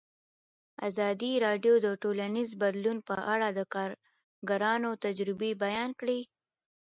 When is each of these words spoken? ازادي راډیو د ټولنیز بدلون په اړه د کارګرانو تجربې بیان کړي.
ازادي 0.87 1.31
راډیو 1.45 1.73
د 1.85 1.87
ټولنیز 2.01 2.49
بدلون 2.61 2.97
په 3.07 3.15
اړه 3.33 3.47
د 3.51 3.59
کارګرانو 3.73 4.89
تجربې 5.05 5.51
بیان 5.63 5.89
کړي. 5.99 6.19